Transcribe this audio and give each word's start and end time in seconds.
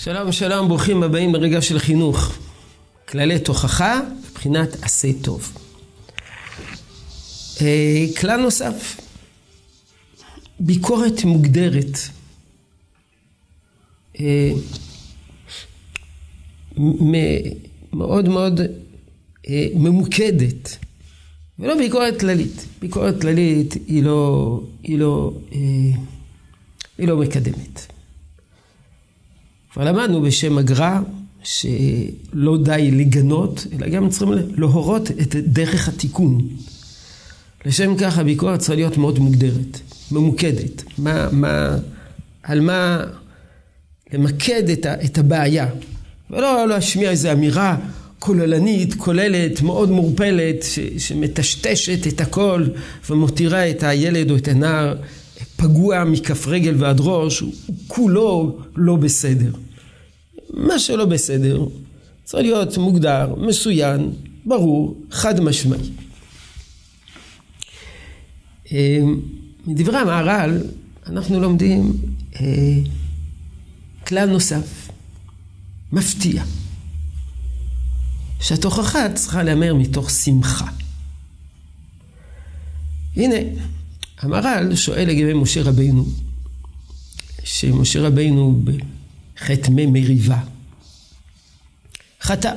שלום 0.00 0.32
שלום, 0.32 0.68
ברוכים 0.68 1.02
הבאים 1.02 1.34
לרגע 1.34 1.62
של 1.62 1.78
חינוך. 1.78 2.38
כללי 3.08 3.38
תוכחה 3.38 4.00
מבחינת 4.30 4.82
עשה 4.82 5.08
טוב. 5.22 5.52
אה, 7.60 8.06
כלל 8.20 8.40
נוסף, 8.40 9.00
ביקורת 10.60 11.24
מוגדרת. 11.24 11.98
אה, 14.20 14.50
מאוד 17.92 18.28
מאוד 18.28 18.60
אה, 19.48 19.66
ממוקדת, 19.74 20.78
ולא 21.58 21.78
ביקורת 21.78 22.20
כללית. 22.20 22.66
ביקורת 22.80 23.20
כללית 23.20 23.74
היא 23.86 24.02
לא, 24.02 24.60
היא 24.82 24.98
לא, 24.98 25.32
היא 26.98 27.08
לא 27.08 27.16
מקדמת. 27.16 27.97
כבר 29.72 29.84
למדנו 29.84 30.22
בשם 30.22 30.58
הגר"א 30.58 31.00
שלא 31.42 32.58
די 32.62 32.90
לגנות, 32.90 33.66
אלא 33.72 33.88
גם 33.88 34.08
צריכים 34.08 34.28
להורות 34.56 35.10
את 35.10 35.36
דרך 35.36 35.88
התיקון. 35.88 36.48
לשם 37.66 37.96
כך 37.96 38.18
הביקורת 38.18 38.58
צריכה 38.58 38.74
להיות 38.74 38.96
מאוד 38.96 39.18
מוגדרת, 39.18 39.80
ממוקדת. 40.12 40.84
מה, 40.98 41.28
מה, 41.32 41.76
על 42.42 42.60
מה 42.60 43.04
למקד 44.12 44.70
את, 44.70 44.86
ה, 44.86 44.94
את 45.04 45.18
הבעיה. 45.18 45.66
ולא 46.30 46.68
להשמיע 46.68 47.10
איזו 47.10 47.32
אמירה 47.32 47.76
כוללנית, 48.18 48.94
כוללת, 48.94 49.62
מאוד 49.62 49.90
מעורפלת, 49.90 50.64
שמטשטשת 50.98 52.06
את 52.06 52.20
הכל 52.20 52.64
ומותירה 53.10 53.70
את 53.70 53.82
הילד 53.82 54.30
או 54.30 54.36
את 54.36 54.48
הנער 54.48 54.96
פגוע 55.58 56.04
מכף 56.04 56.46
רגל 56.46 56.74
ועד 56.78 56.96
ראש, 57.00 57.40
הוא 57.40 57.52
כולו 57.86 58.58
לא 58.76 58.96
בסדר. 58.96 59.52
מה 60.50 60.78
שלא 60.78 61.04
בסדר 61.04 61.64
צריך 62.24 62.42
להיות 62.42 62.78
מוגדר, 62.78 63.34
מסוין, 63.38 64.12
ברור, 64.46 65.00
חד 65.10 65.40
משמעי. 65.40 65.90
אה, 68.72 68.98
מדברי 69.66 69.98
המהר"ל 69.98 70.62
אנחנו 71.06 71.40
לומדים 71.40 71.92
אה, 72.40 72.46
כלל 74.06 74.30
נוסף, 74.30 74.88
מפתיע, 75.92 76.44
שהתוכחה 78.40 79.12
צריכה 79.14 79.42
להיאמר 79.42 79.74
מתוך 79.74 80.10
שמחה. 80.10 80.66
הנה, 83.16 83.36
המהר"ל 84.20 84.74
שואל 84.74 85.08
לגבי 85.08 85.32
משה 85.34 85.62
רבינו, 85.62 86.06
שמשה 87.44 88.00
רבינו 88.00 88.60
בחטא 88.64 89.70
מריבה 89.70 90.40
חטא. 92.20 92.52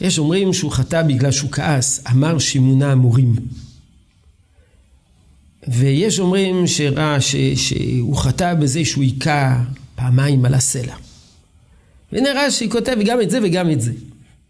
יש 0.00 0.18
אומרים 0.18 0.52
שהוא 0.52 0.72
חטא 0.72 1.02
בגלל 1.02 1.30
שהוא 1.30 1.50
כעס, 1.50 2.04
אמר 2.10 2.38
שימונה 2.38 2.92
המורים. 2.92 3.34
ויש 5.68 6.18
אומרים 6.20 6.66
שראה 6.66 7.20
ש, 7.20 7.36
שהוא 7.56 8.16
חטא 8.16 8.54
בזה 8.54 8.84
שהוא 8.84 9.04
היכה 9.04 9.62
פעמיים 9.94 10.44
על 10.44 10.54
הסלע. 10.54 10.96
והנה 12.12 12.28
רש"י 12.36 12.70
כותב 12.70 12.96
גם 13.04 13.20
את 13.20 13.30
זה 13.30 13.38
וגם 13.42 13.70
את 13.70 13.80
זה. 13.80 13.92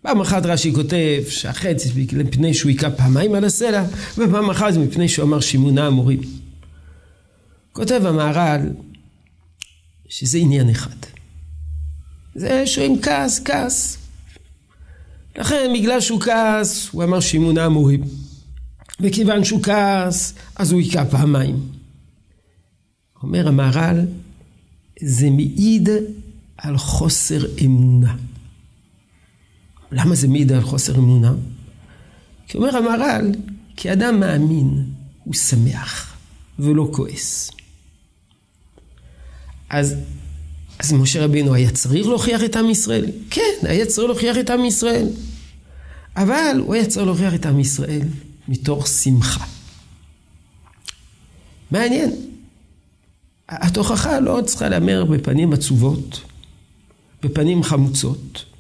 פעם 0.04 0.20
אחת 0.20 0.46
רש"י 0.46 0.74
כותב 0.74 1.22
שהחץ 1.28 1.84
מפני 2.12 2.54
שהוא 2.54 2.70
היכה 2.70 2.90
פעמיים 2.90 3.34
על 3.34 3.44
הסלע, 3.44 3.84
ופעם 4.18 4.50
אחת 4.50 4.74
מפני 4.74 5.08
שהוא 5.08 5.24
אמר 5.24 5.40
שימונה 5.40 5.86
המורים. 5.86 6.20
כותב 7.72 8.00
המהר"ל 8.06 8.60
שזה 10.08 10.38
עניין 10.38 10.70
אחד. 10.70 10.96
זה 12.34 12.66
שהוא 12.66 12.84
עם 12.84 13.02
כעס, 13.02 13.40
כעס. 13.44 13.98
לכן 15.36 15.70
בגלל 15.74 16.00
שהוא 16.00 16.20
כעס, 16.20 16.88
הוא 16.92 17.04
אמר 17.04 17.20
שימונה 17.20 17.64
המורים. 17.64 18.04
וכיוון 19.00 19.44
שהוא 19.44 19.62
כעס, 19.62 20.34
אז 20.56 20.72
הוא 20.72 20.80
היכה 20.80 21.04
פעמיים. 21.04 21.68
אומר 23.22 23.48
המהר"ל, 23.48 24.00
זה 25.00 25.30
מעיד 25.30 25.88
על 26.56 26.78
חוסר 26.78 27.46
אמונה. 27.64 28.14
למה 29.94 30.14
זה 30.14 30.28
מעיד 30.28 30.52
על 30.52 30.62
חוסר 30.62 30.96
אמונה? 30.96 31.32
כי 32.46 32.56
אומר 32.56 32.76
המהר"ל, 32.76 33.32
כי 33.76 33.92
אדם 33.92 34.20
מאמין, 34.20 34.84
הוא 35.24 35.34
שמח 35.34 36.16
ולא 36.58 36.88
כועס. 36.92 37.50
אז, 39.70 39.94
אז 40.78 40.92
משה 40.92 41.24
רבינו 41.24 41.54
היה 41.54 41.70
צריך 41.70 42.06
להוכיח 42.06 42.44
את 42.44 42.56
עם 42.56 42.70
ישראל? 42.70 43.06
כן, 43.30 43.54
היה 43.62 43.86
צריך 43.86 44.08
להוכיח 44.08 44.38
את 44.38 44.50
עם 44.50 44.64
ישראל. 44.64 45.06
אבל 46.16 46.56
הוא 46.60 46.74
היה 46.74 46.86
צריך 46.86 47.06
להוכיח 47.06 47.34
את 47.34 47.46
עם 47.46 47.60
ישראל 47.60 48.08
מתוך 48.48 48.86
שמחה. 48.86 49.44
מעניין. 51.70 52.10
התוכחה 53.48 54.20
לא 54.20 54.40
צריכה 54.46 54.68
להמר 54.68 55.04
בפנים 55.04 55.52
עצובות, 55.52 56.20
בפנים 57.22 57.62
חמוצות. 57.62 58.53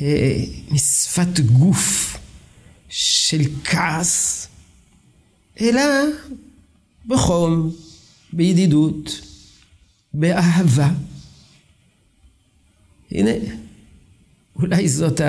אה, 0.00 0.44
משפת 0.70 1.40
גוף 1.40 2.16
של 2.88 3.42
כעס, 3.64 4.48
אלא 5.60 5.82
בחום, 7.06 7.70
בידידות, 8.32 9.20
באהבה. 10.14 10.90
הנה, 13.10 13.30
אולי 14.56 14.88
זאת 14.88 15.20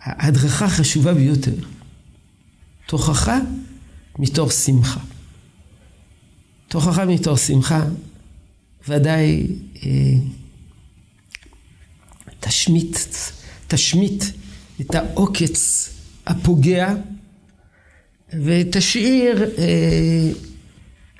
ההדרכה 0.00 0.64
החשובה 0.64 1.14
ביותר. 1.14 1.54
תוכחה 2.86 3.38
מתוך 4.18 4.52
שמחה. 4.52 5.00
תוכחה 6.68 7.04
מתוך 7.04 7.38
שמחה 7.38 7.84
ודאי 8.88 9.46
אה, 9.82 9.90
תשמיט 12.40 12.96
תשמיט 13.74 14.24
את 14.80 14.94
העוקץ 14.94 15.88
הפוגע 16.26 16.94
ותשאיר 18.44 19.44
אה, 19.58 20.30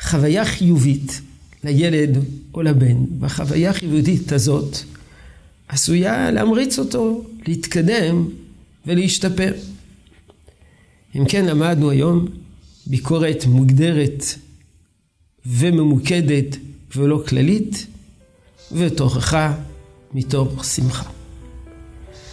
חוויה 0.01 0.45
חיובית 0.45 1.21
לילד 1.65 2.19
או 2.55 2.63
לבן. 2.63 2.97
והחוויה 3.21 3.71
החיובית 3.71 4.33
הזאת 4.33 4.77
עשויה 5.69 6.31
להמריץ 6.31 6.79
אותו 6.79 7.25
להתקדם 7.47 8.29
ולהשתפר. 8.87 9.53
אם 11.17 11.25
כן 11.29 11.45
למדנו 11.45 11.91
היום 11.91 12.27
ביקורת 12.87 13.45
מוגדרת 13.47 14.25
וממוקדת 15.47 16.57
ולא 16.97 17.23
כללית 17.29 17.87
ותוכחה 18.73 19.55
מתוך 20.15 20.65
שמחה. 20.65 21.22